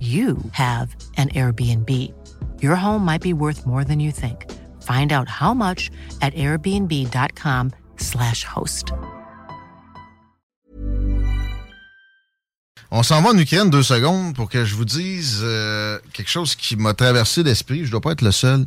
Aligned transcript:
you 0.00 0.38
have 0.52 0.96
an 1.16 1.28
Airbnb. 1.28 1.88
Your 2.60 2.74
home 2.74 3.04
might 3.04 3.22
be 3.22 3.32
worth 3.32 3.64
more 3.66 3.84
than 3.84 4.00
you 4.00 4.10
think. 4.10 4.50
Find 4.82 5.12
out 5.12 5.28
how 5.28 5.54
much 5.54 5.92
at 6.20 6.34
airbnb.com/slash 6.34 8.44
host. 8.44 8.92
On 12.94 13.02
s'en 13.02 13.22
va 13.22 13.30
en 13.30 13.38
Ukraine 13.38 13.70
deux 13.70 13.82
secondes 13.82 14.34
pour 14.34 14.50
que 14.50 14.66
je 14.66 14.74
vous 14.74 14.84
dise 14.84 15.40
euh, 15.42 15.98
quelque 16.12 16.28
chose 16.28 16.54
qui 16.54 16.76
m'a 16.76 16.92
traversé 16.92 17.42
l'esprit. 17.42 17.86
Je 17.86 17.90
dois 17.90 18.02
pas 18.02 18.12
être 18.12 18.20
le 18.20 18.32
seul. 18.32 18.66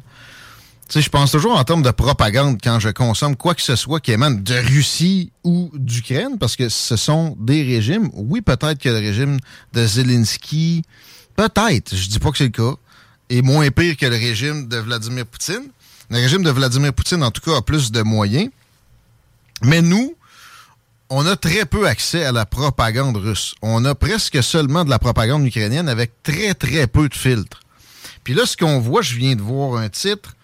Tu 0.87 0.93
sais, 0.93 1.01
je 1.01 1.09
pense 1.09 1.31
toujours 1.31 1.57
en 1.57 1.63
termes 1.63 1.81
de 1.81 1.89
propagande 1.89 2.59
quand 2.63 2.79
je 2.79 2.89
consomme 2.89 3.35
quoi 3.35 3.55
que 3.55 3.61
ce 3.63 3.75
soit 3.75 3.99
qui 3.99 4.11
émane 4.11 4.43
de 4.43 4.53
Russie 4.53 5.31
ou 5.43 5.71
d'Ukraine, 5.73 6.37
parce 6.39 6.55
que 6.55 6.69
ce 6.69 6.95
sont 6.95 7.35
des 7.39 7.63
régimes. 7.63 8.11
Oui, 8.13 8.41
peut-être 8.41 8.77
que 8.77 8.89
le 8.89 8.97
régime 8.97 9.39
de 9.73 9.87
Zelensky, 9.87 10.83
peut-être, 11.35 11.95
je 11.95 12.07
dis 12.07 12.19
pas 12.19 12.29
que 12.29 12.37
c'est 12.37 12.43
le 12.43 12.49
cas, 12.51 12.75
est 13.31 13.41
moins 13.41 13.71
pire 13.71 13.97
que 13.97 14.05
le 14.05 14.15
régime 14.15 14.67
de 14.67 14.77
Vladimir 14.77 15.25
Poutine. 15.25 15.69
Le 16.11 16.17
régime 16.17 16.43
de 16.43 16.51
Vladimir 16.51 16.93
Poutine, 16.93 17.23
en 17.23 17.31
tout 17.31 17.41
cas, 17.41 17.57
a 17.57 17.61
plus 17.63 17.91
de 17.91 18.03
moyens. 18.03 18.51
Mais 19.63 19.81
nous, 19.81 20.15
on 21.09 21.25
a 21.25 21.35
très 21.35 21.65
peu 21.65 21.87
accès 21.87 22.25
à 22.25 22.31
la 22.31 22.45
propagande 22.45 23.17
russe. 23.17 23.55
On 23.63 23.85
a 23.85 23.95
presque 23.95 24.43
seulement 24.43 24.85
de 24.85 24.91
la 24.91 24.99
propagande 24.99 25.47
ukrainienne 25.47 25.89
avec 25.89 26.11
très, 26.21 26.53
très 26.53 26.85
peu 26.85 27.09
de 27.09 27.15
filtres. 27.15 27.61
Puis 28.23 28.35
là, 28.35 28.45
ce 28.45 28.55
qu'on 28.55 28.79
voit, 28.79 29.01
je 29.01 29.15
viens 29.15 29.35
de 29.35 29.41
voir 29.41 29.79
un 29.79 29.89
titre 29.89 30.34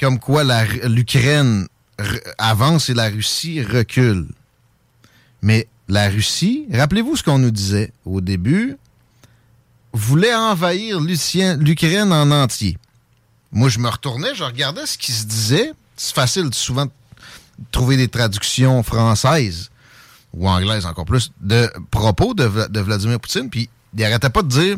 comme 0.00 0.18
quoi 0.18 0.44
l'Ukraine 0.84 1.66
avance 2.38 2.90
et 2.90 2.94
la 2.94 3.08
Russie 3.08 3.62
recule. 3.62 4.26
Mais 5.42 5.68
la 5.88 6.08
Russie, 6.08 6.66
rappelez-vous 6.72 7.16
ce 7.16 7.22
qu'on 7.22 7.38
nous 7.38 7.50
disait 7.50 7.92
au 8.04 8.20
début, 8.20 8.76
voulait 9.92 10.34
envahir 10.34 11.00
l'Ukraine 11.00 12.12
en 12.12 12.30
entier. 12.30 12.76
Moi, 13.52 13.68
je 13.68 13.78
me 13.78 13.88
retournais, 13.88 14.34
je 14.34 14.44
regardais 14.44 14.86
ce 14.86 14.98
qui 14.98 15.12
se 15.12 15.24
disait. 15.24 15.72
C'est 15.96 16.14
facile 16.14 16.52
souvent 16.52 16.86
de 16.86 16.90
trouver 17.70 17.96
des 17.96 18.08
traductions 18.08 18.82
françaises 18.82 19.70
ou 20.34 20.48
anglaises 20.48 20.84
encore 20.84 21.06
plus 21.06 21.32
de 21.40 21.70
propos 21.90 22.34
de, 22.34 22.44
Vladimir 22.80 23.18
Poutine. 23.18 23.48
Puis 23.48 23.70
il 23.94 24.00
n'arrêtait 24.00 24.30
pas 24.30 24.42
de 24.42 24.48
dire 24.48 24.76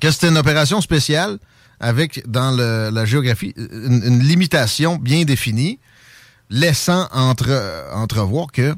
que 0.00 0.10
c'était 0.10 0.28
une 0.28 0.36
opération 0.36 0.80
spéciale 0.80 1.38
avec, 1.80 2.28
dans 2.28 2.50
la 2.50 3.04
géographie, 3.04 3.54
une, 3.56 4.20
limitation 4.20 4.96
bien 4.96 5.24
définie, 5.24 5.78
laissant 6.50 7.08
entre, 7.12 7.88
entrevoir 7.92 8.52
que 8.52 8.74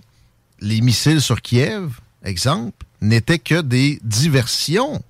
les 0.60 0.80
missiles 0.80 1.20
sur 1.20 1.40
Kiev, 1.40 2.00
exemple, 2.24 2.86
n'étaient 3.00 3.38
que 3.38 3.62
des 3.62 3.98
diversions. 4.02 5.02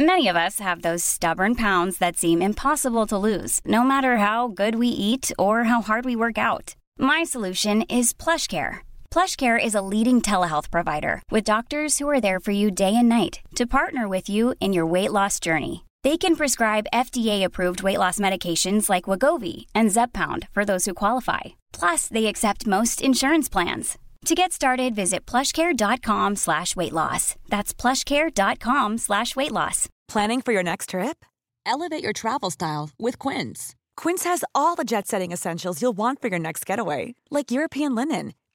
Many 0.00 0.28
of 0.28 0.36
us 0.36 0.60
have 0.60 0.82
those 0.82 1.02
stubborn 1.02 1.56
pounds 1.56 1.98
that 1.98 2.16
seem 2.16 2.40
impossible 2.40 3.06
to 3.06 3.18
lose, 3.18 3.60
no 3.64 3.82
matter 3.82 4.18
how 4.18 4.46
good 4.46 4.76
we 4.76 4.86
eat 4.86 5.32
or 5.38 5.64
how 5.64 5.80
hard 5.80 6.04
we 6.04 6.14
work 6.14 6.38
out. 6.38 6.76
My 7.00 7.24
solution 7.24 7.82
is 7.82 8.12
PlushCare. 8.12 8.82
PlushCare 9.10 9.62
is 9.62 9.74
a 9.74 9.80
leading 9.80 10.20
telehealth 10.22 10.70
provider 10.70 11.22
with 11.30 11.44
doctors 11.44 11.98
who 11.98 12.08
are 12.08 12.20
there 12.20 12.38
for 12.38 12.52
you 12.52 12.70
day 12.70 12.94
and 12.94 13.08
night 13.08 13.40
to 13.56 13.66
partner 13.66 14.06
with 14.06 14.28
you 14.28 14.54
in 14.60 14.72
your 14.72 14.86
weight 14.86 15.12
loss 15.12 15.40
journey. 15.40 15.84
They 16.04 16.16
can 16.16 16.36
prescribe 16.36 16.86
FDA-approved 16.92 17.82
weight 17.82 17.98
loss 17.98 18.20
medications 18.20 18.88
like 18.88 19.04
Wagovi 19.04 19.66
and 19.74 19.90
Zepbound 19.90 20.46
for 20.50 20.64
those 20.64 20.84
who 20.84 20.94
qualify. 20.94 21.40
Plus, 21.72 22.06
they 22.08 22.26
accept 22.26 22.66
most 22.66 23.02
insurance 23.02 23.48
plans. 23.48 23.98
To 24.26 24.34
get 24.34 24.52
started, 24.52 24.94
visit 24.94 25.26
plushcare.com 25.26 26.36
slash 26.36 26.76
weight 26.76 26.92
loss. 26.92 27.34
That's 27.48 27.72
plushcare.com 27.74 28.98
slash 28.98 29.34
weight 29.34 29.52
loss. 29.52 29.88
Planning 30.06 30.42
for 30.42 30.52
your 30.52 30.62
next 30.62 30.90
trip? 30.90 31.24
Elevate 31.64 32.02
your 32.02 32.12
travel 32.12 32.50
style 32.50 32.90
with 32.98 33.18
Quince. 33.18 33.74
Quince 33.96 34.24
has 34.24 34.44
all 34.54 34.74
the 34.76 34.84
jet-setting 34.84 35.32
essentials 35.32 35.80
you'll 35.82 35.96
want 35.96 36.20
for 36.20 36.28
your 36.28 36.38
next 36.38 36.66
getaway, 36.66 37.14
like 37.30 37.50
European 37.50 37.94
linen, 37.94 38.32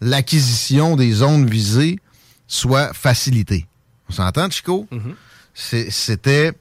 l'acquisition 0.00 0.96
des 0.96 1.12
zones 1.12 1.48
visées 1.48 1.98
soit 2.46 2.92
facilitée. 2.92 3.66
On 4.08 4.12
s'entend, 4.12 4.50
Chico? 4.50 4.86
Mm 4.90 4.98
-hmm. 4.98 5.90
C'était 5.90 6.52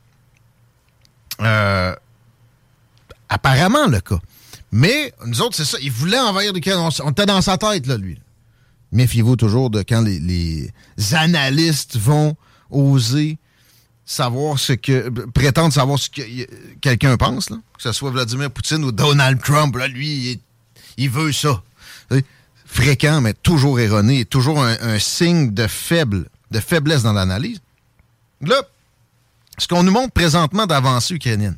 euh, 1.41 1.95
apparemment 3.29 3.87
le 3.87 3.99
cas. 3.99 4.19
Mais 4.71 5.13
nous 5.25 5.41
autres, 5.41 5.55
c'est 5.55 5.65
ça. 5.65 5.77
Il 5.81 5.91
voulait 5.91 6.19
envahir 6.19 6.53
l'Ukraine. 6.53 6.77
On, 6.77 6.89
on 7.03 7.11
était 7.11 7.25
dans 7.25 7.41
sa 7.41 7.57
tête, 7.57 7.87
là, 7.87 7.97
lui. 7.97 8.19
Méfiez-vous 8.91 9.35
toujours 9.35 9.69
de 9.69 9.81
quand 9.81 10.01
les, 10.01 10.71
analystes 11.13 11.97
vont 11.97 12.35
oser 12.69 13.37
savoir 14.05 14.59
ce 14.59 14.73
que. 14.73 15.09
prétendre 15.31 15.73
savoir 15.73 15.99
ce 15.99 16.09
que 16.09 16.21
quelqu'un 16.79 17.17
pense, 17.17 17.49
là. 17.49 17.57
Que 17.77 17.83
ce 17.83 17.91
soit 17.91 18.11
Vladimir 18.11 18.51
Poutine 18.51 18.83
ou 18.83 18.91
Donald 18.91 19.41
Trump, 19.41 19.75
là, 19.75 19.87
lui, 19.87 20.39
il, 20.97 21.09
veut 21.09 21.31
ça. 21.31 21.61
Fréquent, 22.75 23.21
mais 23.21 23.33
toujours 23.33 23.79
erroné, 23.79 24.25
toujours 24.25 24.61
un, 24.61 24.99
signe 24.99 25.53
de 25.53 25.65
faible, 25.65 26.27
de 26.51 26.59
faiblesse 26.59 27.03
dans 27.03 27.13
l'analyse. 27.13 27.59
Là, 28.41 28.61
ce 29.57 29.67
qu'on 29.67 29.81
nous 29.81 29.91
montre 29.91 30.11
présentement 30.11 30.65
d'avancée 30.65 31.15
ukrainienne 31.15 31.55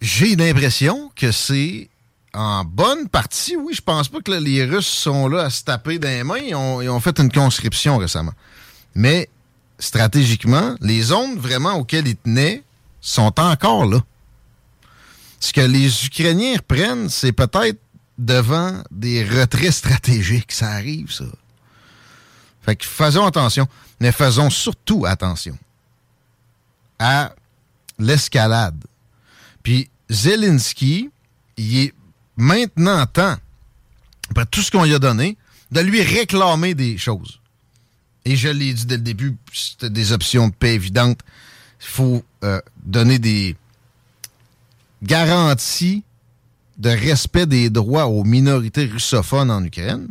j'ai 0.00 0.36
l'impression 0.36 1.10
que 1.14 1.30
c'est 1.30 1.88
en 2.32 2.64
bonne 2.64 3.08
partie, 3.08 3.56
oui, 3.56 3.74
je 3.74 3.82
pense 3.82 4.08
pas 4.08 4.20
que 4.20 4.30
les 4.30 4.64
Russes 4.64 4.86
sont 4.86 5.28
là 5.28 5.44
à 5.44 5.50
se 5.50 5.64
taper 5.64 5.98
dans 5.98 6.08
les 6.08 6.24
mains. 6.24 6.38
Ils 6.38 6.54
ont, 6.54 7.00
fait 7.00 7.18
une 7.18 7.30
conscription 7.30 7.98
récemment. 7.98 8.32
Mais 8.94 9.28
stratégiquement, 9.78 10.76
les 10.80 11.02
zones 11.02 11.38
vraiment 11.38 11.74
auxquelles 11.74 12.06
ils 12.06 12.16
tenaient 12.16 12.62
sont 13.00 13.38
encore 13.40 13.86
là. 13.86 14.00
Ce 15.40 15.52
que 15.52 15.60
les 15.60 16.06
Ukrainiens 16.06 16.56
reprennent, 16.56 17.08
c'est 17.08 17.32
peut-être 17.32 17.78
devant 18.20 18.82
des 18.92 19.24
retraits 19.24 19.72
stratégiques. 19.72 20.52
Ça 20.52 20.70
arrive, 20.70 21.10
ça. 21.12 21.24
Fait 22.62 22.76
que 22.76 22.84
faisons 22.84 23.26
attention, 23.26 23.66
mais 24.00 24.12
faisons 24.12 24.50
surtout 24.50 25.06
attention 25.06 25.58
à 26.98 27.32
l'escalade 27.98 28.84
puis 29.62 29.90
Zelensky, 30.08 31.10
il 31.56 31.78
est 31.78 31.94
maintenant 32.36 33.06
temps, 33.06 33.36
après 34.30 34.46
tout 34.46 34.62
ce 34.62 34.70
qu'on 34.70 34.84
lui 34.84 34.94
a 34.94 34.98
donné, 34.98 35.36
de 35.70 35.80
lui 35.80 36.02
réclamer 36.02 36.74
des 36.74 36.98
choses. 36.98 37.40
Et 38.24 38.36
je 38.36 38.48
l'ai 38.48 38.74
dit 38.74 38.86
dès 38.86 38.96
le 38.96 39.02
début, 39.02 39.36
c'était 39.52 39.90
des 39.90 40.12
options 40.12 40.48
de 40.48 40.66
évidentes. 40.66 41.20
Il 41.80 41.86
faut 41.86 42.24
euh, 42.44 42.60
donner 42.82 43.18
des 43.18 43.56
garanties 45.02 46.04
de 46.80 46.88
respect 46.88 47.46
des 47.46 47.68
droits 47.68 48.06
aux 48.06 48.24
minorités 48.24 48.86
russophones 48.86 49.50
en 49.50 49.62
Ukraine. 49.62 50.08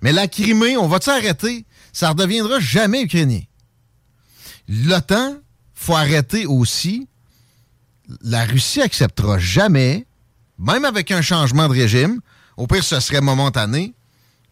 Mais 0.00 0.12
la 0.12 0.28
Crimée, 0.28 0.76
on 0.76 0.86
va-tu 0.86 1.10
arrêter? 1.10 1.66
Ça 1.92 2.06
ne 2.06 2.12
redeviendra 2.12 2.60
jamais 2.60 3.02
ukrainien. 3.02 3.40
L'OTAN, 4.68 5.38
faut 5.74 5.96
arrêter 5.96 6.46
aussi. 6.46 7.08
La 8.22 8.44
Russie 8.44 8.80
acceptera 8.80 9.40
jamais, 9.40 10.06
même 10.56 10.84
avec 10.84 11.10
un 11.10 11.20
changement 11.20 11.68
de 11.68 11.74
régime, 11.74 12.20
au 12.56 12.68
pire, 12.68 12.84
ce 12.84 13.00
serait 13.00 13.20
momentané, 13.20 13.94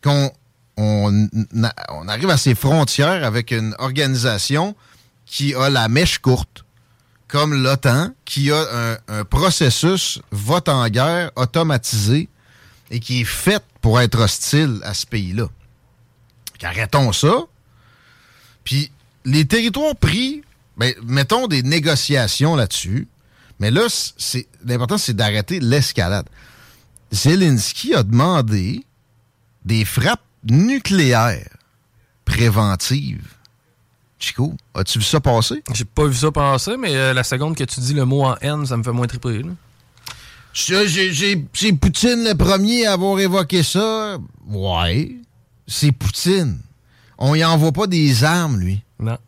qu'on 0.03 0.33
on, 0.77 1.29
arrive 2.09 2.31
à 2.31 2.37
ses 2.37 2.57
frontières 2.57 3.25
avec 3.25 3.53
une 3.53 3.75
organisation 3.79 4.75
qui 5.27 5.55
a 5.55 5.71
la 5.71 5.89
mèche 5.89 6.19
courte, 6.19 6.65
comme 7.29 7.55
l'OTAN, 7.55 8.11
qui 8.25 8.53
a 8.53 8.99
un, 9.09 9.25
processus 9.25 10.21
vote 10.31 10.69
en 10.69 10.89
guerre 10.89 11.31
automatisé 11.37 12.29
et 12.91 13.01
qui 13.01 13.23
est 13.23 13.25
fait 13.25 13.63
pour 13.81 14.01
être 14.01 14.19
hostile 14.19 14.81
à 14.85 14.95
ce 14.95 15.07
pays-là. 15.07 15.49
Arrêtons 16.63 17.13
ça. 17.13 17.35
Puis 18.65 18.91
les 19.25 19.45
territoires 19.45 19.97
pris, 19.97 20.43
ben, 20.77 20.95
mettons 21.05 21.47
des 21.47 21.63
négociations 21.63 22.57
là-dessus. 22.57 23.09
Mais 23.59 23.71
là, 23.71 23.87
l'important, 24.65 24.99
c'est 24.99 25.15
d'arrêter 25.15 25.61
l'escalade. 25.61 26.29
Zelensky 27.13 27.95
a 27.95 28.03
demandé 28.03 28.85
des 29.65 29.85
frappes 29.85 30.23
nucléaires 30.45 31.57
préventives. 32.25 33.36
Chico, 34.19 34.55
as-tu 34.75 34.99
vu 34.99 35.05
ça 35.05 35.21
passer? 35.21 35.63
J'ai 35.75 35.85
pas 35.85 36.07
vu 36.07 36.15
ça 36.15 36.33
passer, 36.33 36.77
mais 36.79 36.95
euh, 36.97 37.13
la 37.13 37.23
seconde 37.23 37.55
que 37.57 37.65
tu 37.65 37.81
dis 37.81 37.95
le 37.95 38.05
mot 38.05 38.25
en 38.25 38.37
haine, 38.41 38.65
ça 38.65 38.77
me 38.77 38.83
fait 38.83 38.93
moins 38.93 39.07
triper. 39.07 39.43
C'est 40.55 41.73
Poutine 41.73 42.25
le 42.25 42.35
premier 42.35 42.87
à 42.87 42.93
avoir 42.95 43.21
évoqué 43.21 43.63
ça. 43.63 44.17
Ouais, 44.47 45.17
c'est 45.67 45.93
Poutine. 45.93 46.59
On 47.19 47.35
y 47.35 47.45
envoie 47.45 47.73
pas 47.73 47.87
des 47.87 48.25
armes, 48.25 48.59
lui. 48.59 48.83
Non. 48.99 49.19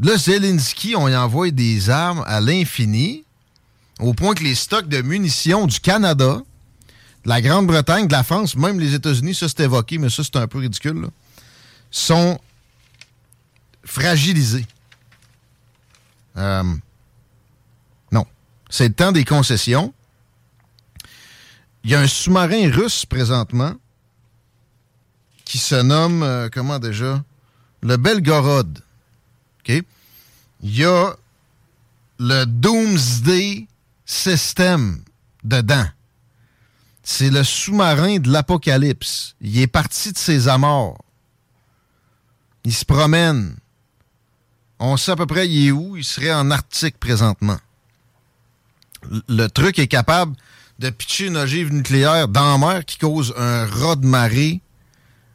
Là, 0.00 0.16
Zelensky, 0.16 0.96
on 0.96 1.06
y 1.08 1.14
envoie 1.14 1.52
des 1.52 1.90
armes 1.90 2.24
à 2.26 2.40
l'infini, 2.40 3.24
au 4.00 4.14
point 4.14 4.34
que 4.34 4.42
les 4.42 4.56
stocks 4.56 4.88
de 4.88 5.00
munitions 5.00 5.68
du 5.68 5.78
Canada, 5.78 6.42
de 7.24 7.28
la 7.28 7.40
Grande-Bretagne, 7.40 8.08
de 8.08 8.12
la 8.12 8.24
France, 8.24 8.56
même 8.56 8.80
les 8.80 8.94
États-Unis, 8.94 9.36
ça 9.36 9.48
c'est 9.48 9.60
évoqué, 9.60 9.98
mais 9.98 10.10
ça 10.10 10.24
c'est 10.24 10.36
un 10.36 10.48
peu 10.48 10.58
ridicule, 10.58 11.06
sont 11.92 12.40
fragilisés. 13.84 14.66
Euh, 16.36 16.62
non. 18.12 18.26
C'est 18.70 18.88
le 18.88 18.94
temps 18.94 19.12
des 19.12 19.24
concessions. 19.24 19.92
Il 21.84 21.90
y 21.90 21.94
a 21.94 22.00
un 22.00 22.06
sous-marin 22.06 22.70
russe 22.70 23.04
présentement 23.06 23.74
qui 25.44 25.58
se 25.58 25.74
nomme, 25.74 26.22
euh, 26.22 26.48
comment 26.50 26.78
déjà? 26.78 27.22
Le 27.82 27.96
Belgorod. 27.96 28.82
OK? 29.60 29.84
Il 30.62 30.76
y 30.76 30.84
a 30.84 31.14
le 32.18 32.44
Doomsday 32.46 33.68
System 34.06 35.02
dedans. 35.42 35.86
C'est 37.02 37.30
le 37.30 37.44
sous-marin 37.44 38.18
de 38.18 38.30
l'Apocalypse. 38.30 39.36
Il 39.42 39.58
est 39.58 39.66
parti 39.66 40.12
de 40.12 40.18
ses 40.18 40.48
amours. 40.48 41.04
Il 42.64 42.74
se 42.74 42.86
promène. 42.86 43.56
On 44.86 44.98
sait 44.98 45.12
à 45.12 45.16
peu 45.16 45.26
près 45.26 45.48
il 45.48 45.68
est 45.68 45.70
où. 45.70 45.96
Il 45.96 46.04
serait 46.04 46.32
en 46.32 46.50
Arctique 46.50 46.98
présentement. 46.98 47.56
Le 49.28 49.46
truc 49.46 49.78
est 49.78 49.86
capable 49.86 50.36
de 50.78 50.90
pitcher 50.90 51.26
une 51.26 51.38
ogive 51.38 51.72
nucléaire 51.72 52.28
dans 52.28 52.58
la 52.58 52.58
mer 52.58 52.84
qui 52.84 52.98
cause 52.98 53.32
un 53.36 53.64
raz 53.64 53.96
de 53.96 54.06
marée, 54.06 54.60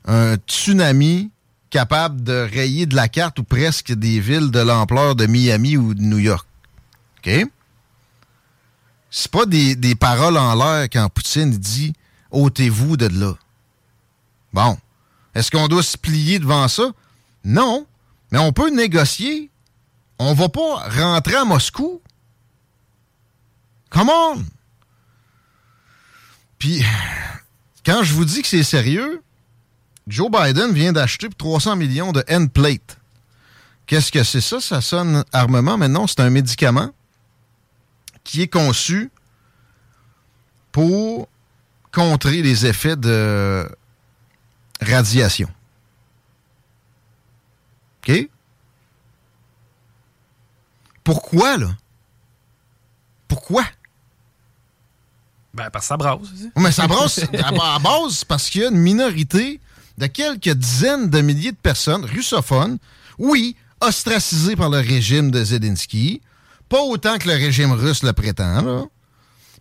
un 0.06 0.36
tsunami 0.36 1.32
capable 1.72 2.24
de 2.24 2.48
rayer 2.52 2.86
de 2.86 2.96
la 2.96 3.08
carte 3.08 3.40
ou 3.40 3.44
presque 3.44 3.92
des 3.92 4.20
villes 4.20 4.52
de 4.52 4.60
l'ampleur 4.60 5.16
de 5.16 5.26
Miami 5.26 5.78
ou 5.78 5.94
de 5.96 6.02
New 6.02 6.18
York. 6.18 6.48
OK? 7.20 7.48
C'est 9.12 9.32
pas 9.32 9.46
des, 9.48 9.96
paroles 9.96 10.38
en 10.38 10.54
l'air 10.56 10.84
quand 10.92 11.10
Poutine 11.10 11.52
dit 11.52 11.94
ôtez-vous 12.30 12.98
de 12.98 13.08
là. 13.08 13.34
Bon. 14.54 14.78
Est-ce 15.34 15.50
qu'on 15.50 15.68
doit 15.68 15.84
se 15.84 15.98
plier 15.98 16.38
devant 16.38 16.68
ça? 16.68 16.92
Non. 17.44 17.88
Mais 18.32 18.40
on 18.40 18.52
peut 18.52 18.70
négocier. 18.70 19.50
On 20.20 20.34
va 20.34 20.50
pas 20.50 20.90
rentrer 20.90 21.36
à 21.36 21.46
Moscou. 21.46 22.02
Come 23.90 24.10
on! 24.10 24.44
Puis, 26.58 26.84
quand 27.86 28.04
je 28.04 28.14
vous 28.14 28.26
dis 28.26 28.42
que 28.42 28.48
c'est 28.48 28.64
sérieux, 28.64 29.24
Joe 30.08 30.30
Biden 30.30 30.74
vient 30.74 30.92
d'acheter 30.92 31.30
pour 31.30 31.38
300 31.38 31.76
millions 31.78 32.12
de 32.12 32.24
N-Plate. 32.28 32.98
Qu'est-ce 33.88 34.12
que 34.12 34.24
c'est 34.24 34.42
ça? 34.42 34.60
Ça 34.60 34.82
sonne 34.82 35.24
armement, 35.32 35.78
mais 35.78 35.88
non, 35.88 36.06
c'est 36.06 36.20
un 36.20 36.30
médicament 36.30 36.92
qui 38.24 38.42
est 38.42 38.48
conçu 38.48 39.10
pour 40.72 41.28
contrer 41.92 42.42
les 42.42 42.66
effets 42.68 42.96
de 42.96 43.68
radiation. 44.82 45.50
OK? 48.08 48.30
Pourquoi, 51.04 51.58
là? 51.58 51.70
Pourquoi? 53.28 53.64
Ben, 55.54 55.70
parce 55.72 55.86
que 55.86 55.90
ça 55.90 55.98
brasse. 55.98 56.20
Mais 56.58 56.72
ça 56.72 56.88
brasse 56.88 57.22
à 57.34 57.80
base 57.80 58.24
parce 58.24 58.50
qu'il 58.50 58.62
y 58.62 58.66
a 58.66 58.70
une 58.70 58.78
minorité 58.78 59.60
de 59.98 60.08
quelques 60.08 60.54
dizaines 60.54 61.10
de 61.10 61.22
milliers 61.22 61.52
de 61.52 61.58
personnes 61.58 62.06
russophones, 62.06 62.78
oui, 63.18 63.56
ostracisées 63.82 64.56
par 64.56 64.70
le 64.70 64.78
régime 64.78 65.32
de 65.32 65.44
Zelensky, 65.44 66.22
pas 66.70 66.82
autant 66.82 67.18
que 67.18 67.28
le 67.28 67.34
régime 67.34 67.72
russe 67.72 68.04
le 68.04 68.14
prétend, 68.14 68.62
là. 68.62 68.84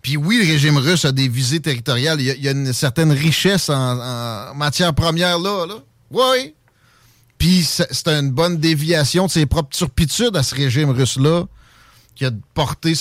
Puis 0.00 0.16
oui, 0.16 0.38
le 0.38 0.52
régime 0.52 0.76
russe 0.76 1.04
a 1.04 1.12
des 1.12 1.28
visées 1.28 1.60
territoriales. 1.60 2.20
Il 2.20 2.26
y 2.26 2.48
a, 2.48 2.52
une 2.52 2.72
certaine 2.72 3.10
richesse 3.10 3.68
en, 3.68 4.54
matière 4.54 4.94
première 4.94 5.38
là, 5.38 5.66
là. 5.66 5.74
Oui. 6.10 6.54
Puis 7.38 7.62
c'est 7.64 8.08
une 8.08 8.32
bonne 8.32 8.58
déviation 8.58 9.26
de 9.26 9.30
ses 9.30 9.46
propres 9.46 9.76
turpitudes 9.76 10.36
à 10.36 10.42
ce 10.42 10.54
régime 10.54 10.90
russe-là 10.90 11.44
qui 12.16 12.24
a 12.24 12.32
porté 12.52 12.94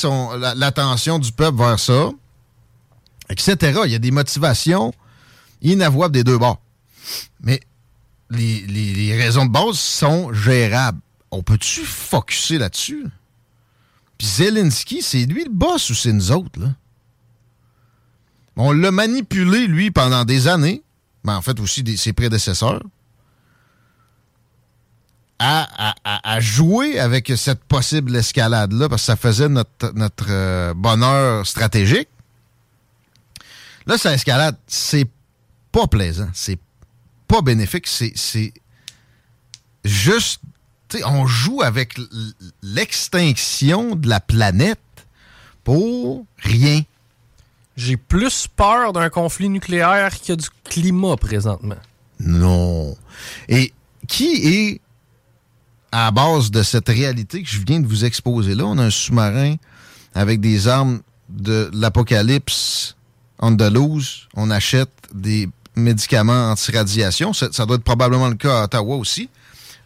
l'attention 0.56 1.18
du 1.18 1.32
peuple 1.32 1.58
vers 1.58 1.80
ça, 1.80 2.12
etc. 3.30 3.82
Il 3.86 3.92
y 3.92 3.96
a 3.96 4.00
des 4.00 4.12
motivations 4.12 4.94
inavouables 5.64 6.14
des 6.14 6.24
deux 6.24 6.38
bords. 6.38 6.62
Mais 7.42 7.60
les, 8.30 9.18
raisons 9.18 9.46
de 9.46 9.52
base 9.52 9.80
sont 9.80 10.32
gérables. 10.34 11.00
On 11.32 11.42
peut-tu 11.42 11.82
focuser 11.84 12.60
là-dessus? 12.60 13.06
Puis 14.20 14.28
Zelensky, 14.28 15.02
c'est 15.02 15.26
lui 15.26 15.46
le 15.46 15.52
boss 15.52 15.90
ou 15.90 15.96
c'est 15.96 16.14
nous 16.14 16.32
autres, 16.32 16.60
là? 16.60 16.74
On 18.60 18.72
l'a 18.72 18.90
manipulé, 18.90 19.68
lui, 19.68 19.92
pendant 19.92 20.26
des 20.26 20.48
années, 20.48 20.82
mais 21.24 21.34
en 21.34 21.44
fait 21.44 21.60
aussi 21.60 21.84
ses 21.96 22.14
prédécesseurs, 22.14 22.82
à, 25.40 26.40
jouer 26.40 27.00
avec 27.00 27.32
cette 27.36 27.64
possible 27.64 28.16
escalade-là, 28.16 28.90
parce 28.90 29.04
que 29.04 29.06
ça 29.06 29.16
faisait 29.16 29.50
notre, 29.50 29.92
notre 29.94 30.28
euh, 30.30 30.74
bonheur 30.74 31.46
stratégique. 31.46 32.10
Là, 33.86 33.98
ça 33.98 34.14
escalade, 34.14 34.58
c'est 34.68 35.08
pas 35.72 35.88
plaisant, 35.88 36.30
c'est 36.34 36.60
pas 37.28 37.42
bénéfique, 37.42 37.88
c'est 37.88 38.54
juste, 39.86 40.42
on 41.06 41.28
joue 41.28 41.62
avec 41.62 42.00
l'extinction 42.64 43.96
de 43.96 44.10
la 44.10 44.20
planète 44.20 44.80
pour 45.64 46.26
rien. 46.38 46.82
J'ai 47.76 47.96
plus 47.96 48.48
peur 48.48 48.92
d'un 48.92 49.10
conflit 49.10 49.50
nucléaire 49.50 50.16
qu'il 50.16 50.30
y 50.30 50.32
a 50.34 50.36
du 50.36 50.50
climat 50.64 51.16
présentement. 51.16 51.78
Non. 52.20 52.98
Et 53.48 53.72
qui 54.08 54.48
est 54.48 54.82
à 55.92 56.12
base 56.12 56.52
de 56.52 56.64
cette 56.64 56.90
réalité 56.90 57.44
que 57.44 57.50
je 57.50 57.60
viens 57.66 57.80
de 57.80 57.88
vous 57.88 58.06
exposer 58.06 58.56
là? 58.56 58.66
On 58.66 58.78
a 58.78 58.84
un 58.84 58.90
sous-marin 58.90 59.56
avec 60.14 60.42
des 60.42 60.68
armes 60.68 61.02
de 61.30 61.70
l'apocalypse 61.74 62.96
andalouse. 63.40 64.28
On 64.36 64.50
achète 64.50 64.92
des 65.14 65.50
médicaments 65.76 66.52
anti-radiation. 66.52 67.34
Ça, 67.34 67.66
doit 67.66 67.76
être 67.76 67.84
probablement 67.84 68.28
le 68.28 68.36
cas 68.36 68.62
à 68.62 68.64
Ottawa 68.66 68.96
aussi. 68.98 69.30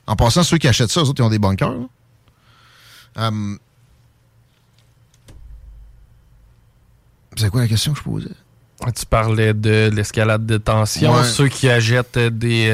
En 0.08 0.15
passant, 0.15 0.43
ceux 0.43 0.58
qui 0.58 0.67
achètent 0.67 0.91
ça, 0.91 1.01
eux 1.01 1.10
autres, 1.10 1.22
ils 1.22 1.25
ont 1.25 1.29
des 1.29 1.39
bunkers. 1.39 1.74
Euh, 3.17 3.58
c'est 7.36 7.50
quoi 7.50 7.62
la 7.62 7.67
question 7.67 7.93
que 7.93 8.00
je 8.00 8.03
posais? 8.03 8.29
Tu 8.96 9.05
parlais 9.05 9.53
de 9.53 9.91
l'escalade 9.93 10.46
de 10.46 10.58
tension, 10.58 11.24
ceux 11.24 11.50
qui 11.50 11.70
achètent 11.70 12.17
des... 12.17 12.67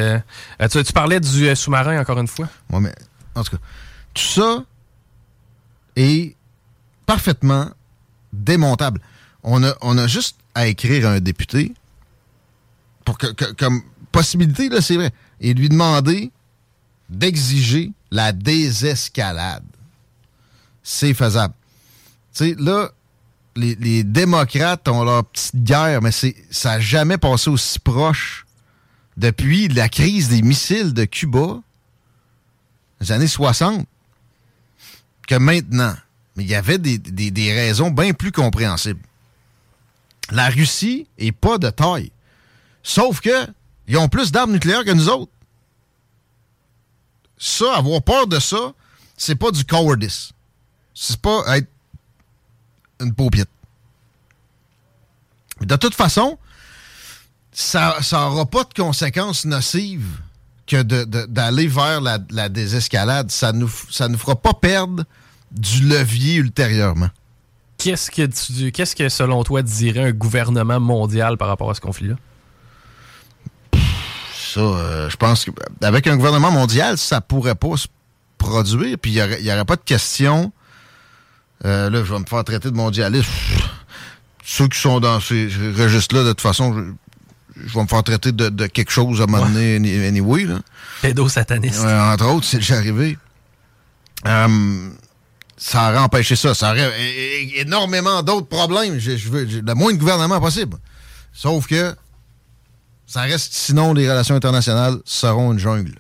Euh, 0.60 0.68
tu, 0.70 0.94
parlais 0.94 1.20
du 1.20 1.48
euh, 1.48 1.56
sous-marin, 1.56 2.00
encore 2.00 2.18
une 2.20 2.30
fois? 2.30 2.48
Oui, 2.72 2.80
mais 2.82 2.96
En 3.38 3.44
tout 3.44 3.56
cas, 3.56 3.63
tout 4.13 4.24
ça 4.24 4.63
est 5.96 6.36
parfaitement 7.06 7.70
démontable. 8.34 9.01
On 9.44 9.63
a, 9.63 9.74
on 9.82 9.98
a 9.98 10.08
juste 10.08 10.38
à 10.56 10.67
écrire 10.67 11.08
à 11.08 11.12
un 11.13 11.20
député 11.20 11.74
pour 13.06 13.17
que, 13.17 13.27
comme 13.53 13.82
possibilité, 14.12 14.70
là, 14.70 14.82
c'est 14.82 14.96
vrai, 14.96 15.12
et 15.39 15.53
lui 15.53 15.70
demander 15.70 16.32
d'exiger 17.10 17.91
la 18.12 18.32
désescalade. 18.32 19.63
C'est 20.84 21.13
faisable. 21.13 21.53
Tu 22.34 22.50
sais, 22.50 22.56
là, 22.60 22.91
les, 23.56 24.03
démocrates 24.03 24.88
ont 24.88 25.03
leur 25.03 25.25
petite 25.25 25.63
guerre, 25.63 26.01
mais 26.01 26.12
c'est, 26.12 26.36
ça 26.51 26.72
n'a 26.72 26.79
jamais 26.79 27.17
passé 27.17 27.50
aussi 27.50 27.79
proche 27.79 28.46
depuis 29.15 29.67
la 29.67 29.89
crise 29.89 30.29
des 30.29 30.41
missiles 30.41 30.94
de 30.94 31.06
Cuba, 31.06 31.62
les 33.00 33.12
années 33.12 33.27
60, 33.27 33.86
que 35.27 35.36
maintenant. 35.36 35.96
Mais 36.36 36.44
il 36.44 36.50
y 36.50 36.56
avait 36.56 36.77
des, 36.77 36.98
des 36.98 37.54
raisons 37.54 37.89
bien 37.89 38.13
plus 38.13 38.32
compréhensibles. 38.32 39.01
La 40.30 40.50
Russie 40.50 41.08
est 41.18 41.32
pas 41.32 41.58
de 41.58 41.70
taille. 41.70 42.12
Sauf 42.84 43.22
que 43.22 43.48
ils 43.88 43.98
ont 43.98 44.10
plus 44.10 44.32
d'armes 44.32 44.51
nucléaires 44.51 44.84
que 44.84 44.92
nous 44.92 45.10
autres. 45.10 45.32
Ça, 47.38 47.75
avoir 47.75 48.01
peur 48.01 48.27
de 48.27 48.39
ça, 48.39 48.74
c'est 49.16 49.36
pas 49.36 49.51
du 49.51 49.63
cowardice. 49.63 50.32
C'est 50.94 51.20
pas 51.22 51.58
être 51.58 51.70
une 53.00 53.13
paupiette. 53.13 53.50
De 55.62 55.75
toute 55.75 55.96
façon, 55.96 56.38
ça 57.51 57.98
n'aura 58.12 58.46
pas 58.46 58.63
de 58.63 58.74
conséquences 58.74 59.46
nocives 59.46 60.20
que 60.68 60.84
d'aller 60.84 61.68
vers 61.68 62.02
la, 62.02 62.50
désescalade. 62.50 63.32
Ça 63.32 63.54
nous, 63.54 63.72
ça 63.90 64.08
nous 64.08 64.18
fera 64.18 64.36
pas 64.36 64.54
perdre 64.54 65.04
du 65.52 65.88
levier 65.88 66.36
ultérieurement. 66.36 67.10
Qu'est-ce 67.78 68.12
que, 68.12 68.26
tu, 68.26 68.72
qu'est-ce 68.72 68.96
que, 68.96 69.08
selon 69.08 69.44
toi, 69.44 69.62
dirait 69.62 70.04
un 70.04 70.12
gouvernement 70.12 70.80
mondial 70.80 71.38
par 71.38 71.48
rapport 71.48 71.70
à 71.70 71.74
ce 71.74 71.82
conflit-là? 71.82 72.16
Ça, 74.34 74.60
euh, 74.60 75.10
je 75.10 75.16
pense 75.16 75.46
qu'avec 75.46 76.08
un 76.08 76.18
gouvernement 76.18 76.52
mondial, 76.52 76.98
ça 76.98 77.22
pourrait 77.22 77.56
pas 77.56 77.78
se 77.78 77.88
produire, 78.38 78.98
puis 79.00 79.12
il 79.12 79.44
n'y 79.44 79.52
aurait, 79.52 79.66
pas 79.66 79.76
de 79.76 79.82
question. 79.82 80.52
Euh, 81.66 81.90
là, 81.90 82.04
je 82.04 82.14
vais 82.14 82.20
me 82.20 82.26
faire 82.26 82.44
traiter 82.44 82.72
de 82.72 82.76
mondialiste. 82.76 83.30
Ceux 84.44 84.68
qui 84.68 84.80
sont 84.80 85.00
dans 85.00 85.20
ces 85.20 85.48
registres-là, 85.78 86.24
de 86.24 86.30
toute 86.30 86.42
façon, 86.42 86.74
je, 86.74 86.82
vais 87.66 87.82
me 87.82 87.88
faire 87.88 88.04
traiter 88.04 88.32
de, 88.32 88.68
quelque 88.68 88.92
chose 88.92 89.22
à 89.22 89.24
un 89.24 89.28
moment 89.28 89.46
donné, 89.46 89.76
anyway. 90.08 90.46
Là. 90.46 90.60
Pédosataniste. 91.02 91.84
entre 91.86 92.26
autres, 92.26 92.46
c'est 92.46 92.58
déjà 92.58 92.78
arrivé. 92.78 93.18
Euh, 94.26 94.90
ça 95.58 95.90
aurait 95.90 96.00
empêché 96.00 96.36
ça. 96.36 96.54
Ça 96.54 96.72
aurait 96.72 96.92
énormément 97.56 98.22
d'autres 98.24 98.48
problèmes. 98.48 99.00
Je, 99.00 99.30
veux 99.30 99.44
le 99.46 99.74
moins 99.74 99.94
de 99.94 99.98
gouvernement 99.98 100.40
possible. 100.40 100.78
Sauf 101.34 101.68
que 101.68 101.96
ça 103.06 103.22
reste, 103.22 103.54
sinon, 103.54 103.94
les 103.94 104.10
relations 104.10 104.36
internationales 104.36 104.98
seront 105.06 105.54
une 105.54 105.60
jungle. 105.60 105.96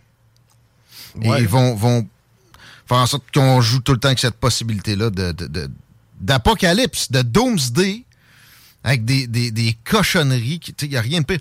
Et 1.21 1.29
ils 1.39 1.47
vont, 1.47 1.73
vont 1.75 2.07
faire 2.87 2.97
en 2.97 3.07
sorte 3.07 3.23
qu'on 3.33 3.61
joue 3.61 3.79
tout 3.79 3.93
le 3.93 3.99
temps 3.99 4.09
avec 4.09 4.19
cette 4.19 4.35
possibilité-là 4.35 5.09
d'apocalypse, 6.19 7.11
de, 7.11 7.21
de, 7.21 7.23
doomsday, 7.23 8.05
avec 8.83 9.05
des, 9.05 9.27
des, 9.27 9.51
des 9.51 9.77
cochonneries. 9.83 10.59
Il 10.81 10.89
n'y 10.89 10.97
a 10.97 11.01
rien 11.01 11.21
de 11.21 11.25
pire. 11.25 11.39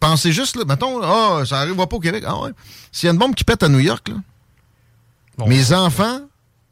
Pensez 0.00 0.32
juste, 0.32 0.56
là, 0.56 0.64
mettons, 0.66 1.00
oh, 1.02 1.44
ça 1.44 1.56
n'arrivera 1.56 1.86
pas 1.86 1.96
au 1.96 2.00
Québec. 2.00 2.24
Ah 2.26 2.38
ouais. 2.40 2.50
S'il 2.92 3.06
y 3.06 3.10
a 3.10 3.12
une 3.12 3.18
bombe 3.18 3.34
qui 3.34 3.44
pète 3.44 3.62
à 3.62 3.68
New 3.68 3.78
York, 3.78 4.08
là, 4.08 5.46
mes 5.46 5.72
enfants 5.72 6.20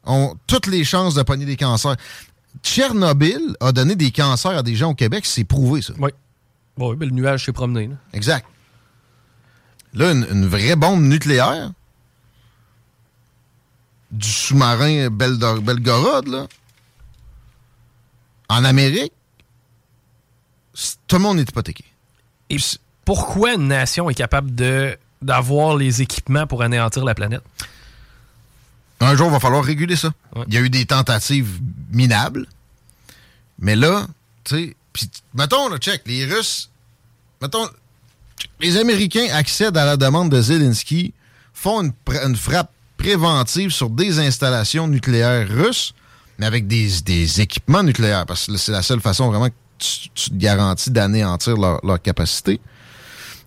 ont 0.05 0.35
toutes 0.47 0.67
les 0.67 0.83
chances 0.83 1.15
de 1.15 1.23
pogner 1.23 1.45
des 1.45 1.57
cancers. 1.57 1.95
Tchernobyl 2.61 3.55
a 3.59 3.71
donné 3.71 3.95
des 3.95 4.11
cancers 4.11 4.57
à 4.57 4.63
des 4.63 4.75
gens 4.75 4.91
au 4.91 4.95
Québec, 4.95 5.25
c'est 5.25 5.43
prouvé, 5.43 5.81
ça. 5.81 5.93
Oui. 5.97 6.11
Oui, 6.77 6.95
mais 6.97 7.05
le 7.05 7.11
nuage 7.11 7.45
s'est 7.45 7.53
promené. 7.53 7.89
Exact. 8.13 8.45
Là, 9.93 10.11
une, 10.11 10.47
vraie 10.47 10.75
bombe 10.75 11.03
nucléaire 11.03 11.71
du 14.11 14.27
sous-marin 14.27 15.09
Belgorod, 15.09 16.27
là, 16.27 16.47
en 18.49 18.63
Amérique, 18.63 19.13
tout 21.07 21.15
le 21.15 21.21
monde 21.21 21.39
est 21.39 21.49
hypothéqué. 21.49 21.85
Et 22.49 22.57
pourquoi 23.05 23.53
une 23.53 23.67
nation 23.67 24.09
est 24.09 24.15
capable 24.15 24.53
de 24.55 24.97
d'avoir 25.21 25.77
les 25.77 26.01
équipements 26.01 26.47
pour 26.47 26.63
anéantir 26.63 27.05
la 27.05 27.15
planète? 27.15 27.43
Un 28.99 29.15
jour, 29.15 29.27
il 29.27 29.31
va 29.31 29.39
falloir 29.39 29.63
réguler 29.63 29.95
ça. 29.95 30.11
Il 30.47 30.53
y 30.53 30.57
a 30.57 30.61
eu 30.61 30.69
des 30.69 30.85
tentatives 30.85 31.59
minables. 31.91 32.45
Mais 33.59 33.75
là, 33.75 34.05
tu 34.43 34.55
sais, 34.55 34.75
puis 34.91 35.09
mettons, 35.33 35.69
là, 35.69 35.77
check, 35.77 36.01
les 36.05 36.25
Russes, 36.25 36.69
mettons, 37.41 37.67
les 38.59 38.77
Américains 38.77 39.27
accèdent 39.33 39.77
à 39.77 39.85
la 39.85 39.97
demande 39.97 40.29
de 40.29 40.41
Zelensky, 40.41 41.13
font 41.53 41.81
une, 41.81 42.35
frappe 42.35 42.71
préventive 42.97 43.71
sur 43.71 43.89
des 43.89 44.19
installations 44.19 44.87
nucléaires 44.87 45.47
russes, 45.49 45.93
mais 46.37 46.45
avec 46.45 46.67
des, 46.67 47.41
équipements 47.41 47.83
nucléaires, 47.83 48.25
parce 48.25 48.47
que 48.47 48.57
c'est 48.57 48.71
la 48.71 48.81
seule 48.81 49.01
façon 49.01 49.29
vraiment 49.29 49.49
tu, 49.77 50.09
te 50.09 50.35
garantis 50.35 50.91
d'anéantir 50.91 51.55
leur, 51.57 52.01
capacité. 52.01 52.59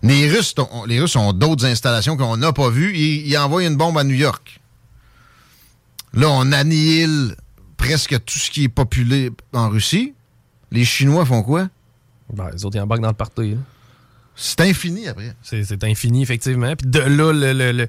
Les 0.03 0.29
Russes, 0.29 0.53
les 0.87 0.99
Russes 0.99 1.15
ont 1.15 1.33
d'autres 1.33 1.65
installations 1.65 2.17
qu'on 2.17 2.37
n'a 2.37 2.53
pas 2.53 2.69
vues. 2.69 2.95
ils 2.95 3.37
envoient 3.37 3.63
une 3.63 3.75
bombe 3.77 3.97
à 3.97 4.03
New 4.03 4.15
York. 4.15 4.61
Là, 6.13 6.29
on 6.29 6.51
annihile 6.51 7.35
presque 7.77 8.23
tout 8.25 8.39
ce 8.39 8.49
qui 8.49 8.65
est 8.65 8.69
populé 8.69 9.31
en 9.53 9.69
Russie. 9.69 10.13
Les 10.71 10.85
Chinois 10.85 11.25
font 11.25 11.43
quoi? 11.43 11.69
Ben, 12.33 12.49
les 12.51 12.65
autres, 12.65 12.75
ils 12.75 12.81
embarquent 12.81 13.01
dans 13.01 13.09
le 13.09 13.13
parti. 13.13 13.55
C'est 14.35 14.61
infini 14.61 15.07
après. 15.07 15.33
C'est 15.41 15.83
infini, 15.83 16.21
effectivement. 16.21 16.75
Puis 16.75 16.87
de 16.87 16.99
là, 16.99 17.31
le, 17.33 17.87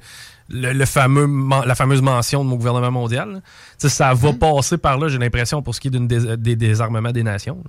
le, 0.51 0.85
fameux, 0.87 1.29
la 1.67 1.75
fameuse 1.75 2.01
mention 2.01 2.45
de 2.45 2.49
mon 2.49 2.57
gouvernement 2.57 2.91
mondial, 2.91 3.43
ça 3.77 4.15
va 4.15 4.33
hmm. 4.33 4.39
passer 4.39 4.79
par 4.79 4.99
là, 4.99 5.09
j'ai 5.09 5.19
l'impression, 5.19 5.63
pour 5.63 5.75
ce 5.75 5.81
qui 5.81 5.89
est 5.89 6.37
des 6.39 6.57
désarmements 6.57 7.13
des 7.13 7.23
nations. 7.23 7.63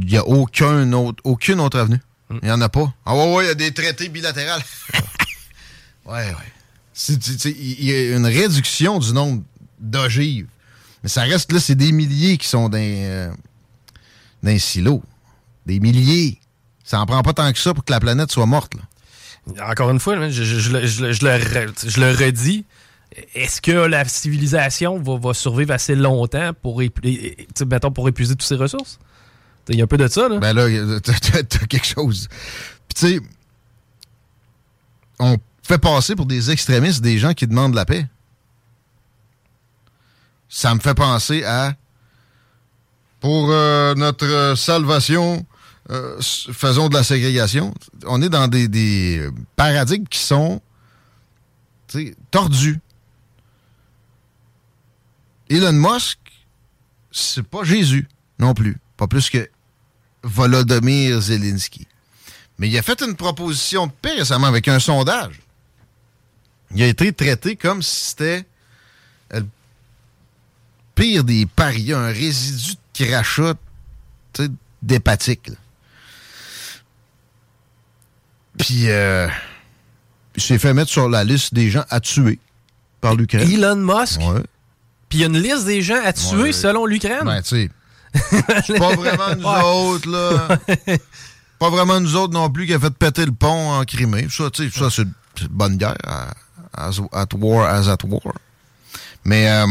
Il 0.00 0.06
n'y 0.06 0.16
a 0.16 0.26
aucun 0.26 0.92
autre, 0.92 1.22
aucune 1.24 1.60
autre 1.60 1.78
avenue. 1.78 2.00
Hmm. 2.30 2.38
Il 2.42 2.46
n'y 2.46 2.52
en 2.52 2.60
a 2.60 2.68
pas. 2.68 2.92
Ah 3.04 3.14
ouais, 3.14 3.34
ouais, 3.34 3.44
il 3.44 3.48
y 3.48 3.50
a 3.50 3.54
des 3.54 3.72
traités 3.72 4.08
bilatéraux. 4.08 4.60
ouais, 6.06 6.30
ouais 6.30 6.52
il 7.08 7.84
y 7.84 7.92
a 7.92 8.16
une 8.16 8.26
réduction 8.26 8.98
du 8.98 9.12
nombre 9.12 9.42
d'ogives. 9.78 10.46
Mais 11.02 11.08
ça 11.08 11.22
reste 11.22 11.52
là, 11.52 11.60
c'est 11.60 11.74
des 11.74 11.92
milliers 11.92 12.38
qui 12.38 12.48
sont 12.48 12.68
dans, 12.68 12.78
euh, 12.78 13.30
dans 14.42 14.58
silo. 14.58 15.02
Des 15.66 15.78
milliers. 15.78 16.40
Ça 16.84 17.00
en 17.00 17.06
prend 17.06 17.22
pas 17.22 17.32
tant 17.32 17.52
que 17.52 17.58
ça 17.58 17.74
pour 17.74 17.84
que 17.84 17.92
la 17.92 18.00
planète 18.00 18.30
soit 18.32 18.46
morte. 18.46 18.72
Encore 19.62 19.90
une 19.90 20.00
fois, 20.00 20.28
je, 20.30 20.42
le, 20.72 22.16
redis. 22.16 22.64
Est-ce 23.34 23.60
que 23.60 23.70
la 23.72 24.04
civilisation 24.04 24.98
va, 24.98 25.34
survivre 25.34 25.72
assez 25.72 25.94
longtemps 25.94 26.52
pour, 26.60 26.82
pour 27.94 28.08
épuiser 28.08 28.34
toutes 28.34 28.42
ses 28.42 28.56
ressources? 28.56 28.98
Il 29.68 29.76
y 29.76 29.80
a 29.80 29.84
un 29.84 29.88
peu 29.88 29.96
de 29.96 30.06
ça, 30.08 30.28
là. 30.28 30.38
Ben 30.38 30.52
là, 30.52 30.68
t'as 31.00 31.66
quelque 31.66 31.86
chose. 31.86 32.28
Puis 32.88 32.94
tu 32.94 33.06
sais, 33.08 33.20
on 35.18 35.36
fait 35.62 35.78
passer 35.78 36.14
pour 36.14 36.26
des 36.26 36.50
extrémistes 36.50 37.02
des 37.02 37.18
gens 37.18 37.34
qui 37.34 37.46
demandent 37.46 37.74
la 37.74 37.84
paix. 37.84 38.06
Ça 40.48 40.74
me 40.74 40.80
fait 40.80 40.94
penser 40.94 41.42
à 41.44 41.74
pour 43.20 43.50
euh, 43.50 43.94
notre 43.96 44.54
salvation, 44.56 45.44
euh, 45.90 46.20
faisons 46.20 46.88
de 46.88 46.94
la 46.94 47.02
ségrégation. 47.02 47.74
On 48.06 48.22
est 48.22 48.28
dans 48.28 48.46
des, 48.46 49.28
paradigmes 49.56 50.06
qui 50.06 50.20
sont 50.20 50.60
tordus. 52.30 52.78
Elon 55.48 55.72
Musk, 55.72 56.18
c'est 57.10 57.42
pas 57.42 57.64
Jésus 57.64 58.08
non 58.38 58.54
plus. 58.54 58.78
Pas 58.96 59.06
plus 59.06 59.30
que 59.30 59.48
Volodymyr 60.26 61.20
Zelensky. 61.20 61.86
Mais 62.58 62.68
il 62.68 62.78
a 62.78 62.82
fait 62.82 63.00
une 63.02 63.16
proposition 63.16 63.86
de 63.86 63.92
paix 63.92 64.14
récemment 64.14 64.46
avec 64.46 64.68
un 64.68 64.78
sondage 64.78 65.40
il 66.74 66.82
a 66.82 66.86
été 66.86 67.12
traité 67.12 67.56
comme 67.56 67.82
si 67.82 68.10
c'était 68.10 68.44
le 69.30 69.46
pire 70.94 71.24
des 71.24 71.46
paris, 71.46 71.92
un 71.92 72.08
résidu 72.08 72.72
de 72.74 73.04
crachat 73.04 73.54
d'hépatique. 74.82 75.50
Puis, 78.58 78.88
euh, 78.88 79.28
il 80.34 80.42
s'est 80.42 80.58
fait 80.58 80.72
mettre 80.72 80.90
sur 80.90 81.08
la 81.08 81.24
liste 81.24 81.52
des 81.52 81.70
gens 81.70 81.84
à 81.90 82.00
tuer 82.00 82.38
par 83.00 83.14
l'Ukraine. 83.14 83.50
Elon 83.50 83.76
Musk? 83.76 84.20
Puis 85.08 85.18
il 85.18 85.20
y 85.20 85.24
a 85.24 85.26
une 85.26 85.38
liste 85.38 85.66
des 85.66 85.82
gens 85.82 86.02
à 86.02 86.12
tuer 86.12 86.52
selon 86.52 86.86
l'Ukraine? 86.86 87.24
Ben, 87.24 87.42
tu 87.42 87.48
sais, 87.48 87.70
pas 88.78 88.94
vraiment 88.96 89.36
nous 89.36 89.94
autres, 89.94 90.10
là. 90.10 90.58
pas 91.58 91.70
vraiment 91.70 92.00
nous 92.00 92.16
autres 92.16 92.32
non 92.32 92.50
plus 92.50 92.66
qui 92.66 92.74
a 92.74 92.78
fait 92.78 92.90
péter 92.90 93.24
le 93.26 93.32
pont 93.32 93.70
en 93.72 93.84
Crimée. 93.84 94.26
Ça, 94.30 94.50
tu 94.50 94.70
sais, 94.70 94.78
ça, 94.78 94.90
c'est 94.90 95.02
une 95.02 95.48
bonne 95.50 95.76
guerre 95.76 95.96
as, 96.76 97.00
at 97.12 97.28
war 97.34 97.66
as 97.66 97.88
at 97.88 98.04
war. 98.04 98.34
Mais 99.24 99.50
euh, 99.50 99.66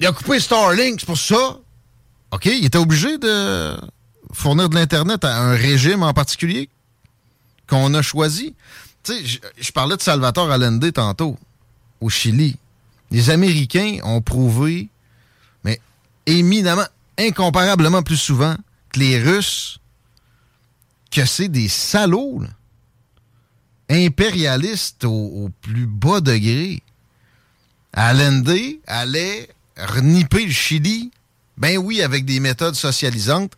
il 0.00 0.06
a 0.06 0.12
coupé 0.12 0.38
Starlink, 0.38 1.00
c'est 1.00 1.06
pour 1.06 1.18
ça. 1.18 1.58
OK, 2.30 2.46
il 2.46 2.64
était 2.64 2.78
obligé 2.78 3.18
de 3.18 3.76
fournir 4.32 4.68
de 4.68 4.74
l'Internet 4.74 5.24
à 5.24 5.38
un 5.38 5.54
régime 5.54 6.02
en 6.02 6.12
particulier 6.12 6.68
qu'on 7.68 7.92
a 7.94 8.02
choisi. 8.02 8.54
Tu 9.02 9.12
sais, 9.12 9.40
je 9.58 9.72
parlais 9.72 9.96
de 9.96 10.02
Salvatore 10.02 10.50
Allende 10.50 10.92
tantôt, 10.92 11.36
au 12.00 12.08
Chili. 12.08 12.56
Les 13.10 13.30
Américains 13.30 13.98
ont 14.04 14.20
prouvé, 14.20 14.88
éminemment, 16.28 16.86
incomparablement 17.18 18.02
plus 18.02 18.16
souvent 18.16 18.54
que 18.92 19.00
les 19.00 19.20
Russes, 19.20 19.80
que 21.10 21.24
c'est 21.24 21.48
des 21.48 21.68
salauds, 21.68 22.42
impérialistes 23.88 25.04
au, 25.04 25.50
plus 25.62 25.86
bas 25.86 26.20
degré. 26.20 26.82
Allende 27.94 28.52
allait 28.86 29.48
reniper 29.76 30.44
le 30.44 30.52
Chili, 30.52 31.10
ben 31.56 31.78
oui, 31.78 32.02
avec 32.02 32.26
des 32.26 32.40
méthodes 32.40 32.74
socialisantes 32.74 33.54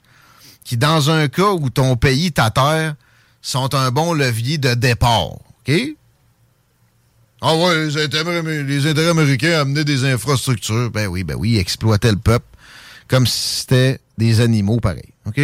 qui, 0.63 0.77
dans 0.77 1.11
un 1.11 1.27
cas 1.29 1.51
où 1.51 1.69
ton 1.71 1.97
pays, 1.97 2.31
ta 2.31 2.51
terre, 2.51 2.95
sont 3.43 3.75
un 3.75 3.91
bon 3.91 4.13
levier 4.13 4.59
de 4.59 4.75
départ. 4.75 5.33
OK? 5.33 5.73
Ah 7.43 7.57
ouais, 7.57 7.87
les 7.87 8.03
intérêts, 8.03 8.43
les 8.43 8.87
intérêts 8.87 9.09
américains 9.09 9.61
amenaient 9.61 9.85
des 9.85 10.05
infrastructures. 10.05 10.91
Ben 10.91 11.09
oui, 11.09 11.25
ben 11.25 11.37
oui, 11.37 11.59
exploitaient 11.59 12.13
le 12.13 12.19
peuple 12.19 12.47
comme 13.11 13.27
si 13.27 13.61
c'était 13.61 14.01
des 14.17 14.41
animaux 14.41 14.79
pareils. 14.79 15.13
OK? 15.27 15.41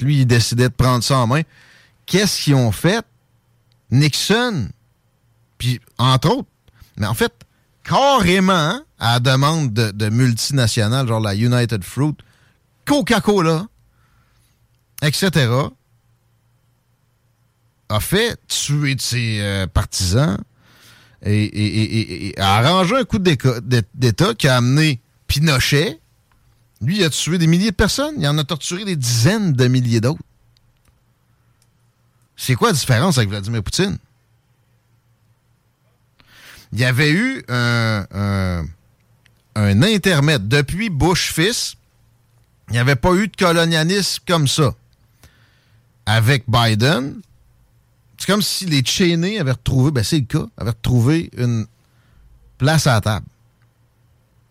lui, 0.00 0.20
il 0.20 0.26
décidait 0.26 0.68
de 0.68 0.74
prendre 0.74 1.02
ça 1.02 1.18
en 1.18 1.26
main. 1.26 1.42
Qu'est-ce 2.06 2.42
qu'ils 2.42 2.54
ont 2.54 2.72
fait? 2.72 3.04
Nixon, 3.90 4.68
puis 5.56 5.80
entre 5.96 6.30
autres, 6.30 6.48
mais 6.98 7.06
en 7.06 7.14
fait, 7.14 7.32
carrément, 7.82 8.80
à 8.98 9.14
la 9.14 9.20
demande 9.20 9.72
de, 9.72 10.08
multinationales, 10.10 11.08
genre 11.08 11.20
la 11.20 11.34
United 11.34 11.82
Fruit, 11.82 12.14
Coca-Cola, 12.84 13.66
etc., 15.02 15.50
a 17.88 18.00
fait 18.00 18.38
tuer 18.46 18.94
de 18.94 19.00
ses 19.00 19.38
euh, 19.40 19.66
partisans 19.66 20.36
et, 21.24 22.34
a 22.36 22.58
arrangé 22.58 22.96
un 22.96 23.04
coup 23.04 23.18
d'État 23.18 24.34
qui 24.34 24.46
a 24.46 24.56
amené 24.56 25.00
Pinochet. 25.26 25.98
Lui, 26.80 26.98
il 26.98 27.04
a 27.04 27.10
tué 27.10 27.38
des 27.38 27.46
milliers 27.46 27.70
de 27.70 27.76
personnes. 27.76 28.14
Il 28.18 28.26
en 28.28 28.38
a 28.38 28.44
torturé 28.44 28.84
des 28.84 28.96
dizaines 28.96 29.52
de 29.52 29.66
milliers 29.66 30.00
d'autres. 30.00 30.20
C'est 32.36 32.54
quoi 32.54 32.68
la 32.68 32.74
différence 32.74 33.18
avec 33.18 33.30
Vladimir 33.30 33.62
Poutine? 33.62 33.98
Il 36.72 36.78
y 36.78 36.84
avait 36.84 37.10
eu 37.10 37.42
un, 37.48 38.64
intermède. 39.56 40.46
Depuis 40.46 40.88
Bush 40.90 41.32
fils, 41.32 41.74
il 42.68 42.74
n'y 42.74 42.78
avait 42.78 42.96
pas 42.96 43.14
eu 43.14 43.26
de 43.26 43.36
colonialisme 43.36 44.22
comme 44.26 44.46
ça. 44.46 44.74
Avec 46.06 46.44
Biden, 46.46 47.20
c'est 48.18 48.26
comme 48.26 48.42
si 48.42 48.66
les 48.66 48.84
Cheney 48.84 49.38
avaient 49.40 49.52
retrouvé, 49.52 49.90
ben 49.90 50.04
c'est 50.04 50.20
le 50.20 50.26
cas, 50.26 50.46
avaient 50.56 50.70
retrouvé 50.70 51.30
une 51.36 51.66
place 52.58 52.86
à 52.86 52.94
la 52.94 53.00
table 53.00 53.26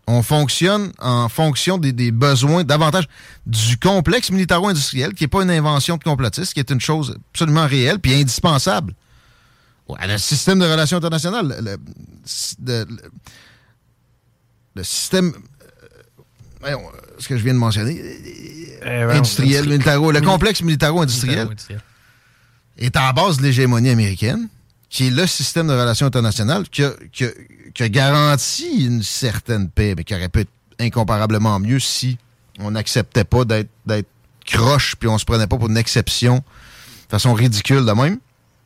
on 0.08 0.22
fonctionne 0.22 0.90
en 0.98 1.28
fonction 1.28 1.76
des, 1.76 2.10
besoins, 2.10 2.64
davantage 2.64 3.06
du 3.46 3.76
complexe 3.76 4.30
militaro-industriel, 4.30 5.12
qui 5.12 5.24
n'est 5.24 5.28
pas 5.28 5.42
une 5.42 5.50
invention 5.50 5.98
de 5.98 6.02
complotiste, 6.02 6.54
qui 6.54 6.60
est 6.60 6.70
une 6.70 6.80
chose 6.80 7.18
absolument 7.30 7.66
réelle 7.66 7.98
puis 7.98 8.14
indispensable. 8.14 8.94
le 9.88 10.16
système 10.16 10.60
de 10.60 10.64
relations 10.64 10.96
internationales, 10.96 11.78
le, 14.74 14.82
système. 14.82 15.34
Euh, 16.64 16.74
ce 17.18 17.28
que 17.28 17.36
je 17.36 17.42
viens 17.44 17.54
de 17.54 17.58
mentionner, 17.58 18.00
euh, 18.84 19.10
industriel, 19.10 19.66
militaro, 19.66 20.10
le 20.10 20.22
complexe 20.22 20.62
militaro-industriel 20.62 21.48
est 22.78 22.96
à 22.96 23.02
la 23.06 23.12
base 23.12 23.36
de 23.36 23.42
l'hégémonie 23.42 23.90
américaine, 23.90 24.48
qui 24.88 25.08
est 25.08 25.10
le 25.10 25.26
système 25.26 25.66
de 25.68 25.72
relations 25.72 26.06
internationales 26.06 26.66
que 26.70 26.96
qui 27.12 27.24
garantit 27.84 28.84
une 28.84 29.02
certaine 29.02 29.68
paix, 29.68 29.94
mais 29.96 30.04
qui 30.04 30.14
aurait 30.14 30.28
pu 30.28 30.40
être 30.40 30.50
incomparablement 30.80 31.58
mieux 31.58 31.80
si 31.80 32.18
on 32.58 32.72
n'acceptait 32.72 33.24
pas 33.24 33.44
d'être 33.44 34.08
croche 34.46 34.96
puis 34.96 35.08
on 35.08 35.18
se 35.18 35.24
prenait 35.24 35.46
pas 35.46 35.58
pour 35.58 35.68
une 35.68 35.76
exception 35.76 36.36
de 36.36 37.10
façon 37.10 37.34
ridicule 37.34 37.84
de 37.84 37.92
même. 37.92 38.18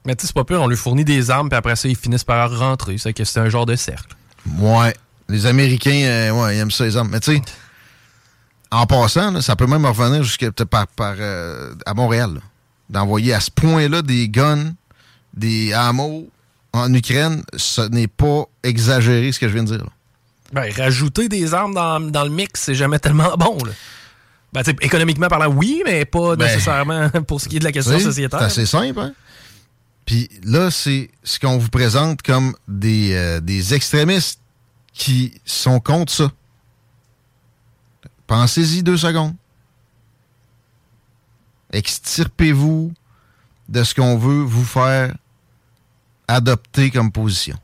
Mais 0.05 0.14
tu 0.16 0.22
sais, 0.22 0.29
c'est 0.29 0.35
pas 0.35 0.44
pire, 0.44 0.62
on 0.62 0.66
lui 0.66 0.77
fournit 0.77 1.05
des 1.05 1.31
armes 1.31 1.48
puis 1.48 1.57
après 1.57 1.77
ça, 1.77 1.88
ils 1.88 1.96
finissent 1.96 2.25
par 2.25 2.59
rentrer. 2.59 2.98
C'est 2.98 3.12
que 3.12 3.25
c'est 3.25 3.40
un 3.40 3.48
genre 3.48 3.66
de 3.66 3.77
cercle. 3.77 4.16
Ouais. 4.59 4.94
Les 5.29 5.46
Américains, 5.46 6.03
euh, 6.05 6.31
ouais, 6.31 6.57
ils 6.57 6.61
aiment 6.61 6.70
ça, 6.70 6.85
les 6.85 6.96
armes. 6.96 7.09
Mais 7.11 7.20
tu 7.20 7.37
sais, 7.37 7.42
en 8.70 8.87
passant, 8.87 9.40
ça 9.40 9.55
peut 9.55 9.66
même 9.66 9.87
revenir 9.87 10.22
jusqu'à 10.25 10.51
par, 10.51 10.87
par 10.88 11.14
euh, 11.18 11.75
à 11.87 11.94
Montréal. 11.94 12.40
D'envoyer 12.90 13.33
à 13.33 13.40
ce 13.40 13.51
point-là 13.51 14.03
des 14.03 14.29
guns, 14.29 14.72
des 15.35 15.72
hameaux, 15.72 16.29
en 16.72 16.92
Ukraine, 16.94 17.42
ce 17.56 17.82
n'est 17.82 18.08
pas 18.08 18.44
exagéré 18.62 19.32
ce 19.32 19.38
que 19.38 19.48
je 19.48 19.54
viens 19.54 19.64
de 19.64 19.76
dire. 19.76 19.87
Ben, 20.52 20.70
rajouter 20.72 21.28
des 21.28 21.54
armes 21.54 21.74
dans, 21.74 22.24
le 22.24 22.30
mix, 22.30 22.61
c'est 22.61 22.74
jamais 22.74 22.98
tellement 22.98 23.35
bon. 23.37 23.58
Là. 23.64 23.72
Ben, 24.52 24.62
économiquement 24.80 25.28
parlant, 25.28 25.52
oui, 25.52 25.82
mais 25.85 26.04
pas 26.04 26.37
ben, 26.37 26.46
nécessairement 26.46 27.08
pour 27.26 27.40
ce 27.40 27.48
qui 27.48 27.56
est 27.56 27.61
de 27.61 27.64
la 27.64 27.72
question 27.72 27.98
sociétaire. 27.98 28.38
C'est 28.40 28.46
assez 28.46 28.66
simple, 28.66 29.00
hein? 29.00 29.14
Puis 30.04 30.28
là, 30.42 30.70
c'est 30.70 31.11
ce 31.22 31.38
qu'on 31.38 31.58
vous 31.58 31.68
présente 31.68 32.22
comme 32.22 32.54
des, 32.66 33.14
euh, 33.14 33.40
des 33.40 33.72
extrémistes 33.72 34.40
qui 34.92 35.40
sont 35.44 35.80
contre 35.80 36.12
ça. 36.12 36.32
Pensez-y 38.26 38.82
deux 38.82 38.96
secondes. 38.96 39.35
Extirpez-vous 41.72 42.92
de 43.68 43.85
ce 43.85 43.94
qu'on 43.94 44.18
veut 44.18 44.42
vous 44.42 44.64
faire 44.64 45.14
adopté 46.35 46.90
comme 46.90 47.12
position. 47.12 47.57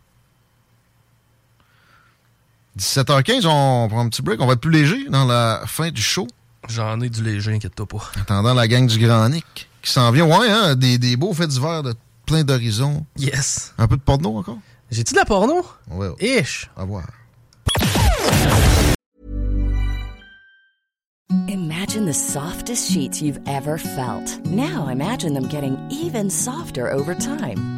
17h15, 2.79 3.47
on 3.47 3.89
prend 3.89 4.01
un 4.01 4.09
petit 4.09 4.23
break. 4.23 4.41
On 4.41 4.47
va 4.47 4.53
être 4.53 4.61
plus 4.61 4.71
léger 4.71 5.09
dans 5.09 5.25
la 5.25 5.63
fin 5.67 5.91
du 5.91 6.01
show. 6.01 6.27
J'en 6.69 7.01
ai 7.01 7.09
du 7.09 7.23
léger, 7.23 7.55
inquiète-toi 7.55 7.87
pas. 7.87 8.11
Attendant 8.21 8.55
la 8.55 8.69
gang 8.69 8.87
du 8.87 8.99
Grand 8.99 9.29
Nick 9.29 9.69
qui 9.83 9.91
s'en 9.91 10.11
vient. 10.13 10.27
Ouais, 10.27 10.51
hein, 10.51 10.77
des, 10.77 10.99
des 10.99 11.17
beaux 11.17 11.33
faits 11.33 11.49
d'hiver 11.49 11.83
de 11.83 11.95
plein 12.27 12.45
d'horizons. 12.45 13.05
Yes. 13.17 13.75
Un 13.79 13.89
peu 13.89 13.97
de 13.97 14.03
porno 14.03 14.37
encore? 14.37 14.59
J'ai-tu 14.91 15.15
de 15.15 15.19
la 15.19 15.25
porno? 15.25 15.65
Ouais. 15.91 16.09
Ish. 16.21 16.71
À 16.77 16.85
voir. 16.85 17.05
Imagine 21.49 22.07
the 22.07 22.15
softest 22.15 22.91
sheets 22.91 23.21
you've 23.23 23.41
ever 23.47 23.79
felt. 23.79 24.45
Now 24.47 24.89
imagine 24.89 25.35
them 25.35 25.49
getting 25.49 25.77
even 25.91 26.31
softer 26.31 26.91
over 26.93 27.15
time. 27.15 27.78